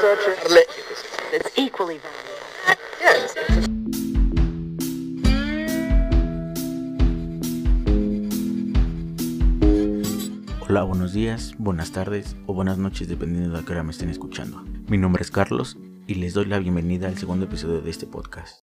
[0.00, 1.98] It's equally
[10.68, 14.08] Hola, buenos días, buenas tardes o buenas noches dependiendo de a qué hora me estén
[14.08, 14.62] escuchando.
[14.86, 15.76] Mi nombre es Carlos
[16.06, 18.62] y les doy la bienvenida al segundo episodio de este podcast.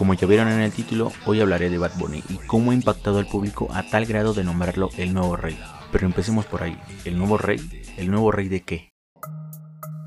[0.00, 3.18] Como ya vieron en el título, hoy hablaré de Bad Bunny y cómo ha impactado
[3.18, 5.58] al público a tal grado de nombrarlo el nuevo rey.
[5.92, 7.60] Pero empecemos por ahí, ¿el nuevo rey?
[7.98, 8.94] ¿El nuevo rey de qué?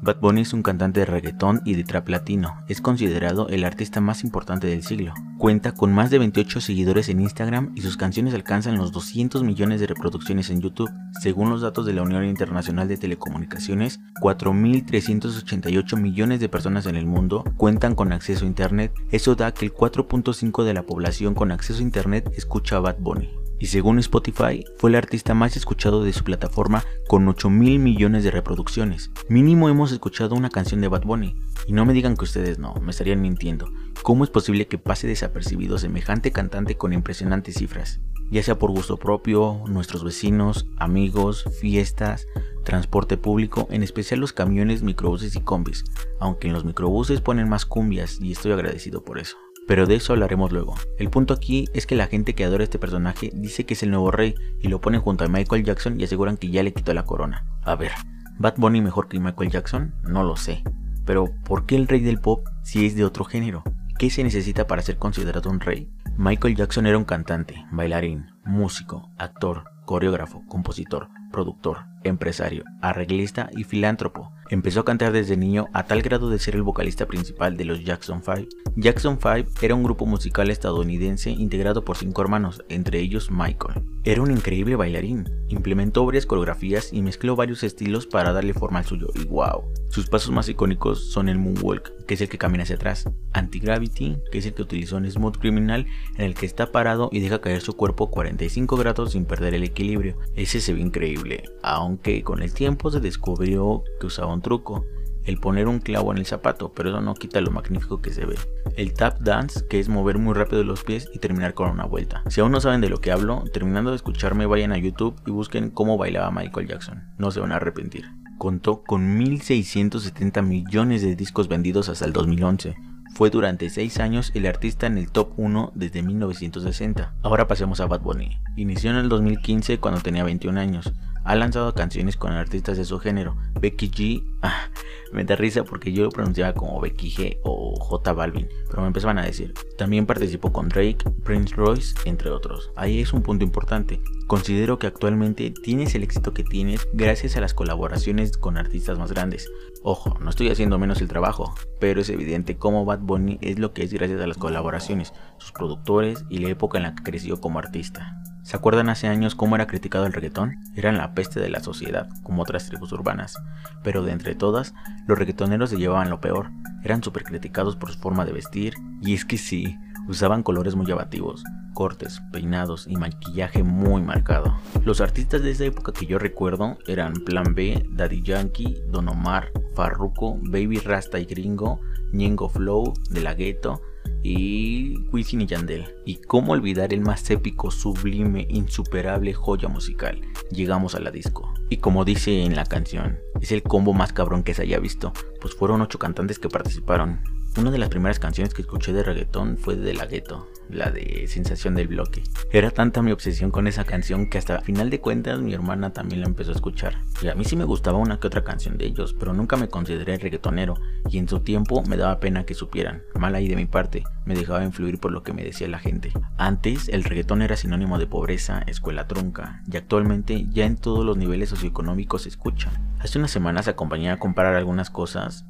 [0.04, 2.58] Bad Bunny es un cantante de reggaetón y de trap latino.
[2.68, 5.14] Es considerado el artista más importante del siglo.
[5.38, 9.80] Cuenta con más de 28 seguidores en Instagram y sus canciones alcanzan los 200 millones
[9.80, 10.92] de reproducciones en YouTube.
[11.22, 17.06] Según los datos de la Unión Internacional de Telecomunicaciones, 4.388 millones de personas en el
[17.06, 18.92] mundo cuentan con acceso a Internet.
[19.10, 22.98] Eso da que el 4.5 de la población con acceso a Internet escucha a Bad
[23.00, 27.80] Bunny y según Spotify fue el artista más escuchado de su plataforma con 8 mil
[27.80, 29.10] millones de reproducciones.
[29.30, 32.74] Mínimo hemos escuchado una canción de Bad Bunny y no me digan que ustedes no,
[32.82, 33.72] me estarían mintiendo.
[34.02, 38.02] ¿Cómo es posible que pase desapercibido semejante cantante con impresionantes cifras?
[38.30, 42.28] Ya sea por gusto propio, nuestros vecinos, amigos, fiestas,
[42.66, 45.86] transporte público, en especial los camiones, microbuses y combis,
[46.20, 50.14] aunque en los microbuses ponen más cumbias y estoy agradecido por eso pero de eso
[50.14, 50.76] hablaremos luego.
[50.98, 53.92] El punto aquí es que la gente que adora este personaje dice que es el
[53.92, 56.94] nuevo rey y lo ponen junto a Michael Jackson y aseguran que ya le quitó
[56.94, 57.46] la corona.
[57.64, 57.92] A ver,
[58.40, 59.94] ¿Bad Bunny mejor que Michael Jackson?
[60.04, 60.64] No lo sé.
[61.06, 63.64] Pero, ¿por qué el rey del pop si es de otro género?
[64.00, 65.92] ¿Qué se necesita para ser considerado un rey?
[66.18, 74.32] Michael Jackson era un cantante, bailarín, músico, actor, coreógrafo, compositor, productor, empresario, arreglista y filántropo.
[74.50, 77.84] Empezó a cantar desde niño a tal grado de ser el vocalista principal de los
[77.84, 78.48] Jackson 5.
[78.76, 83.84] Jackson 5 era un grupo musical estadounidense integrado por cinco hermanos, entre ellos Michael.
[84.04, 88.86] Era un increíble bailarín, implementó varias coreografías y mezcló varios estilos para darle forma al
[88.86, 89.64] suyo y wow.
[89.90, 94.18] Sus pasos más icónicos son el moonwalk, que es el que camina hacia atrás, anti-gravity,
[94.32, 97.42] que es el que utilizó en Smooth Criminal, en el que está parado y deja
[97.42, 100.18] caer su cuerpo 45 grados sin perder el equilibrio.
[100.36, 101.23] Ese se ve increíble,
[101.62, 104.86] aunque con el tiempo se descubrió que usaba un truco,
[105.26, 108.26] el poner un clavo en el zapato, pero eso no quita lo magnífico que se
[108.26, 108.36] ve.
[108.76, 112.24] El tap dance, que es mover muy rápido los pies y terminar con una vuelta.
[112.30, 115.32] Si aún no saben de lo que hablo, terminando de escucharme vayan a YouTube y
[115.32, 117.04] busquen cómo bailaba Michael Jackson.
[117.18, 118.06] No se van a arrepentir.
[118.38, 122.76] Contó con 1.670 millones de discos vendidos hasta el 2011.
[123.14, 127.14] Fue durante 6 años el artista en el top 1 desde 1960.
[127.22, 128.40] Ahora pasemos a Bad Bunny.
[128.56, 130.92] Inició en el 2015 cuando tenía 21 años.
[131.24, 133.38] Ha lanzado canciones con artistas de su género.
[133.60, 134.68] Becky G, ah,
[135.14, 138.88] me da risa porque yo lo pronunciaba como Becky G o J Balvin, pero me
[138.88, 139.54] empezaban a decir.
[139.78, 142.72] También participó con Drake, Prince Royce, entre otros.
[142.76, 144.02] Ahí es un punto importante.
[144.28, 149.12] Considero que actualmente tienes el éxito que tienes gracias a las colaboraciones con artistas más
[149.12, 149.50] grandes.
[149.82, 153.74] Ojo, no estoy haciendo menos el trabajo, pero es evidente cómo Bad Bunny es lo
[153.74, 157.40] que es gracias a las colaboraciones, sus productores y la época en la que creció
[157.40, 158.23] como artista.
[158.44, 160.58] ¿Se acuerdan hace años cómo era criticado el reggaetón?
[160.76, 163.42] Eran la peste de la sociedad, como otras tribus urbanas.
[163.84, 164.74] Pero de entre todas,
[165.08, 166.52] los reggaetoneros se llevaban lo peor.
[166.84, 169.78] Eran súper criticados por su forma de vestir, y es que sí,
[170.10, 171.42] usaban colores muy llamativos,
[171.74, 174.58] cortes, peinados y maquillaje muy marcado.
[174.84, 179.52] Los artistas de esa época que yo recuerdo eran Plan B, Daddy Yankee, Don Omar,
[179.74, 181.80] Farruko, Baby Rasta y Gringo,
[182.12, 183.82] Ñengo Flow, De La Ghetto,
[184.24, 185.96] y Wisin y Yandel.
[186.06, 190.20] Y cómo olvidar el más épico, sublime, insuperable joya musical.
[190.50, 191.54] Llegamos a la disco.
[191.70, 195.14] Y como dice en la canción, es el combo más cabrón que se haya visto,
[195.42, 197.22] pues fueron ocho cantantes que participaron.
[197.56, 201.28] Una de las primeras canciones que escuché de reggaetón fue de La Ghetto, la de
[201.28, 202.24] Sensación del Bloque.
[202.52, 206.22] Era tanta mi obsesión con esa canción que hasta final de cuentas mi hermana también
[206.22, 206.98] la empezó a escuchar.
[207.22, 209.68] Y a mí sí me gustaba una que otra canción de ellos, pero nunca me
[209.68, 210.74] consideré reggaetonero
[211.08, 213.04] y en su tiempo me daba pena que supieran.
[213.14, 216.12] Mal ahí de mi parte, me dejaba influir por lo que me decía la gente.
[216.38, 221.18] Antes el reggaetón era sinónimo de pobreza, escuela trunca, y actualmente ya en todos los
[221.18, 222.72] niveles socioeconómicos se escucha.
[223.00, 225.46] Hace unas semanas acompañé a comprar algunas cosas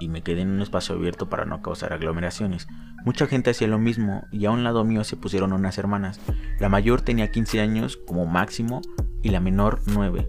[0.00, 2.66] y me quedé en un espacio abierto para no causar aglomeraciones.
[3.04, 6.20] Mucha gente hacía lo mismo y a un lado mío se pusieron unas hermanas.
[6.58, 8.82] La mayor tenía 15 años como máximo
[9.22, 10.28] y la menor 9.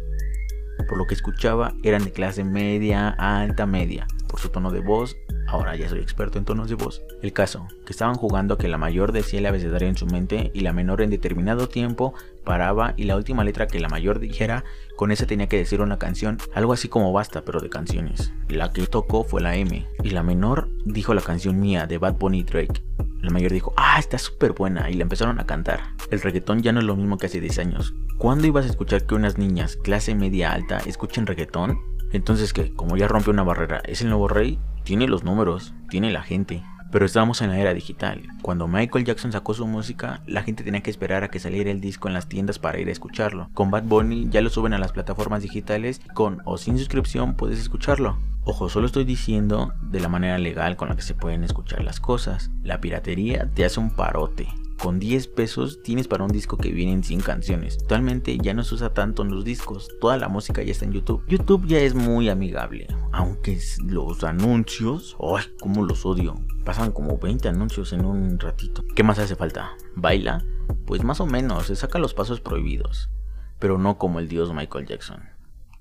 [0.88, 4.08] Por lo que escuchaba eran de clase media, alta, media.
[4.30, 5.16] Por su tono de voz
[5.48, 7.02] Ahora ya soy experto en tonos de voz.
[7.22, 10.60] El caso, que estaban jugando que la mayor decía el abecedario en su mente y
[10.60, 12.14] la menor en determinado tiempo
[12.44, 14.66] paraba y la última letra que la mayor dijera,
[14.98, 18.34] con esa tenía que decir una canción, algo así como basta, pero de canciones.
[18.50, 22.16] La que tocó fue la M y la menor dijo la canción mía de Bad
[22.16, 22.82] Bunny Drake.
[23.22, 25.80] La mayor dijo, ah, está súper buena y la empezaron a cantar.
[26.12, 27.94] El reggaetón ya no es lo mismo que hace 10 años.
[28.18, 31.80] ¿Cuándo ibas a escuchar que unas niñas clase media alta escuchen reggaetón?
[32.12, 36.14] Entonces que, como ya rompe una barrera, es el nuevo rey, tiene los números, tiene
[36.14, 36.64] la gente.
[36.94, 38.22] Pero estábamos en la era digital.
[38.42, 41.82] Cuando Michael Jackson sacó su música, la gente tenía que esperar a que saliera el
[41.82, 43.50] disco en las tiendas para ir a escucharlo.
[43.54, 47.36] Con Bad Bunny ya lo suben a las plataformas digitales y con o sin suscripción
[47.36, 48.18] puedes escucharlo.
[48.46, 52.00] Ojo, solo estoy diciendo de la manera legal con la que se pueden escuchar las
[52.00, 52.50] cosas.
[52.64, 54.48] La piratería te hace un parote.
[54.82, 57.80] Con 10 pesos tienes para un disco que vienen sin canciones.
[57.82, 60.94] Actualmente ya no se usa tanto en los discos, toda la música ya está en
[60.94, 61.24] YouTube.
[61.28, 66.36] YouTube ya es muy amigable, aunque los anuncios, ¡ay, cómo los odio!
[66.64, 68.84] Pasan como 20 anuncios en un ratito.
[68.96, 69.72] ¿Qué más hace falta?
[69.96, 70.46] ¿Baila?
[70.86, 73.10] Pues más o menos, se saca los pasos prohibidos,
[73.58, 75.24] pero no como el dios Michael Jackson.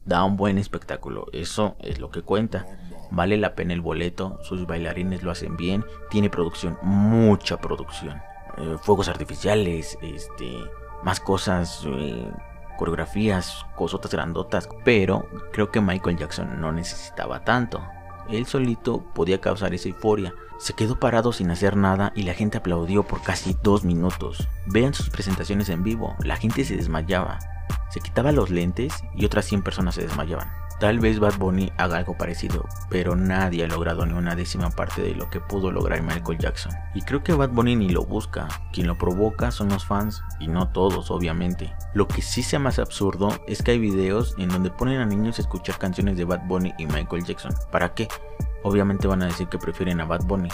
[0.06, 2.64] Da un buen espectáculo, eso es lo que cuenta.
[3.10, 8.16] Vale la pena el boleto, sus bailarines lo hacen bien, tiene producción, mucha producción.
[8.58, 10.58] Eh, fuegos artificiales, este,
[11.02, 12.30] más cosas, eh,
[12.78, 14.68] coreografías, cosotas grandotas.
[14.84, 17.82] Pero creo que Michael Jackson no necesitaba tanto.
[18.28, 20.34] Él solito podía causar esa euforia.
[20.58, 24.48] Se quedó parado sin hacer nada y la gente aplaudió por casi dos minutos.
[24.66, 27.38] Vean sus presentaciones en vivo, la gente se desmayaba.
[27.88, 30.48] Se quitaba los lentes y otras 100 personas se desmayaban.
[30.78, 35.00] Tal vez Bad Bunny haga algo parecido, pero nadie ha logrado ni una décima parte
[35.00, 36.72] de lo que pudo lograr Michael Jackson.
[36.94, 40.48] Y creo que Bad Bunny ni lo busca, quien lo provoca son los fans, y
[40.48, 41.74] no todos obviamente.
[41.94, 45.38] Lo que sí sea más absurdo es que hay videos en donde ponen a niños
[45.38, 47.54] a escuchar canciones de Bad Bunny y Michael Jackson.
[47.72, 48.08] ¿Para qué?
[48.62, 50.50] Obviamente van a decir que prefieren a Bad Bunny,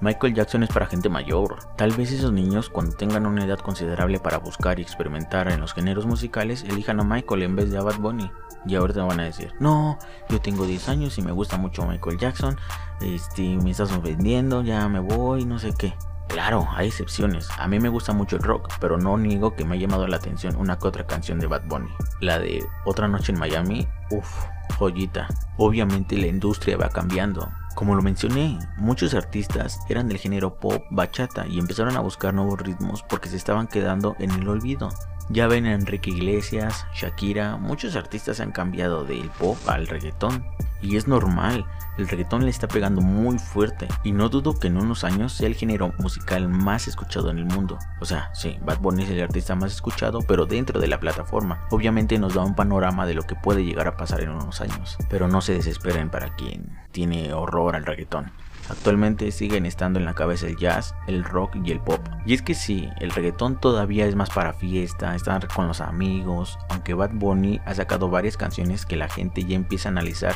[0.00, 1.56] Michael Jackson es para gente mayor.
[1.76, 5.72] Tal vez esos niños, cuando tengan una edad considerable para buscar y experimentar en los
[5.72, 8.30] géneros musicales, elijan a Michael en vez de a Bad Bunny.
[8.66, 9.98] Y ahorita van a decir, no,
[10.28, 12.58] yo tengo 10 años y me gusta mucho Michael Jackson,
[13.00, 15.94] este, me estás ofendiendo, ya me voy, no sé qué.
[16.28, 17.48] Claro, hay excepciones.
[17.58, 20.16] A mí me gusta mucho el rock, pero no niego que me ha llamado la
[20.16, 21.90] atención una que otra canción de Bad Bunny.
[22.20, 24.44] La de Otra Noche en Miami, uff,
[24.78, 25.28] joyita.
[25.56, 27.48] Obviamente la industria va cambiando.
[27.76, 32.58] Como lo mencioné, muchos artistas eran del género pop bachata y empezaron a buscar nuevos
[32.58, 34.88] ritmos porque se estaban quedando en el olvido.
[35.28, 40.44] Ya ven a Enrique Iglesias, Shakira, muchos artistas han cambiado del pop al reggaetón.
[40.82, 41.66] Y es normal,
[41.98, 43.88] el reggaetón le está pegando muy fuerte.
[44.04, 47.44] Y no dudo que en unos años sea el género musical más escuchado en el
[47.44, 47.76] mundo.
[48.00, 51.66] O sea, sí, Bad Bunny es el artista más escuchado, pero dentro de la plataforma.
[51.70, 54.96] Obviamente nos da un panorama de lo que puede llegar a pasar en unos años.
[55.10, 58.30] Pero no se desesperen para quien tiene horror al reggaetón.
[58.68, 62.00] Actualmente siguen estando en la cabeza el jazz, el rock y el pop.
[62.24, 66.58] Y es que sí, el reggaetón todavía es más para fiesta, estar con los amigos,
[66.68, 70.34] aunque Bad Bunny ha sacado varias canciones que la gente ya empieza a analizar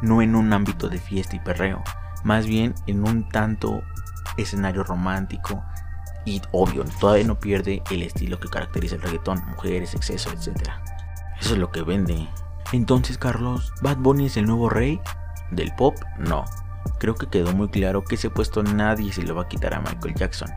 [0.00, 1.82] no en un ámbito de fiesta y perreo,
[2.24, 3.82] más bien en un tanto
[4.36, 5.62] escenario romántico
[6.24, 10.70] y obvio, todavía no pierde el estilo que caracteriza el reggaetón, mujeres, exceso, etc.
[11.40, 12.28] Eso es lo que vende.
[12.72, 15.00] Entonces, Carlos, ¿Bad Bunny es el nuevo rey?
[15.50, 15.96] ¿Del pop?
[16.18, 16.44] No.
[16.98, 19.80] Creo que quedó muy claro que ese puesto nadie se lo va a quitar a
[19.80, 20.48] Michael Jackson.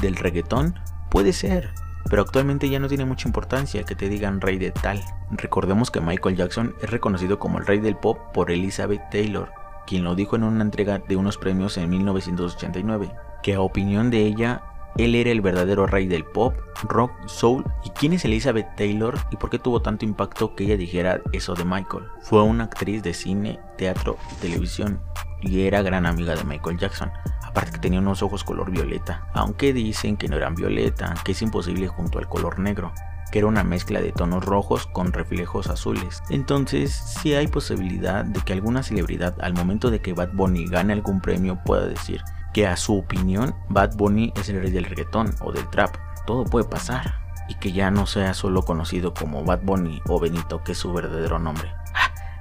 [0.00, 0.74] Del reggaetón
[1.10, 1.70] puede ser,
[2.08, 5.00] pero actualmente ya no tiene mucha importancia que te digan rey de tal.
[5.30, 9.50] Recordemos que Michael Jackson es reconocido como el rey del pop por Elizabeth Taylor,
[9.86, 14.26] quien lo dijo en una entrega de unos premios en 1989, que a opinión de
[14.26, 14.62] ella,
[14.96, 16.54] él era el verdadero rey del pop,
[16.84, 17.64] rock, soul.
[17.84, 21.54] ¿Y quién es Elizabeth Taylor y por qué tuvo tanto impacto que ella dijera eso
[21.54, 22.04] de Michael?
[22.22, 25.00] Fue una actriz de cine, teatro y televisión
[25.42, 27.10] y era gran amiga de Michael Jackson.
[27.42, 31.42] Aparte que tenía unos ojos color violeta, aunque dicen que no eran violeta, que es
[31.42, 32.92] imposible junto al color negro,
[33.30, 36.22] que era una mezcla de tonos rojos con reflejos azules.
[36.30, 40.92] Entonces, sí hay posibilidad de que alguna celebridad al momento de que Bad Bunny gane
[40.92, 42.22] algún premio pueda decir
[42.52, 45.96] que a su opinión Bad Bunny es el rey del reggaetón o del trap.
[46.26, 47.20] Todo puede pasar.
[47.48, 50.92] Y que ya no sea solo conocido como Bad Bunny o Benito, que es su
[50.92, 51.72] verdadero nombre.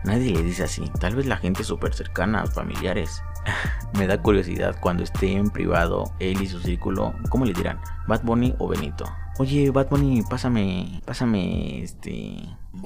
[0.03, 3.21] Nadie le dice así, tal vez la gente súper cercana, familiares.
[3.97, 7.79] Me da curiosidad cuando esté en privado él y su círculo, ¿cómo le dirán?
[8.07, 9.05] ¿Bad Bunny o Benito?
[9.37, 12.37] Oye, Bad Bunny, pásame, pásame, este...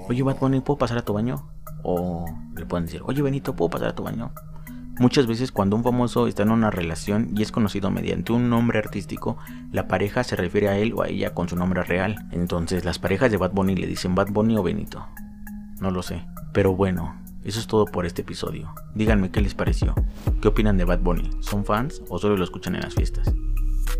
[0.09, 1.49] Oye, Bad Bunny, ¿puedo pasar a tu baño?
[1.83, 4.31] O le pueden decir, oye, Benito, ¿puedo pasar a tu baño?
[4.97, 8.79] Muchas veces cuando un famoso está en una relación y es conocido mediante un nombre
[8.79, 9.37] artístico,
[9.73, 12.27] la pareja se refiere a él o a ella con su nombre real.
[12.31, 15.05] Entonces las parejas de Bad Bunny le dicen Bad Bunny o Benito.
[15.79, 16.25] No lo sé.
[16.53, 18.73] Pero bueno, eso es todo por este episodio.
[18.95, 19.93] Díganme qué les pareció.
[20.41, 21.29] ¿Qué opinan de Bad Bunny?
[21.41, 23.33] ¿Son fans o solo lo escuchan en las fiestas?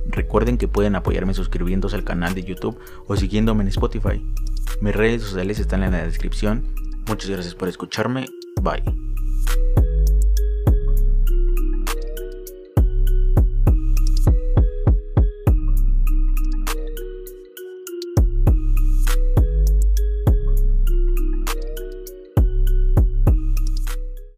[0.07, 4.25] Recuerden que pueden apoyarme suscribiéndose al canal de YouTube o siguiéndome en Spotify.
[4.81, 6.73] Mis redes sociales están en la descripción.
[7.07, 8.25] Muchas gracias por escucharme.
[8.61, 9.04] Bye.